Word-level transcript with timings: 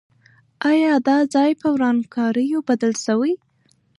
آیا 0.71 0.93
دا 1.07 1.17
ځای 1.33 1.51
په 1.61 1.67
ورانکاریو 1.75 2.65
بدل 2.69 2.93
سوی؟ 3.05 3.33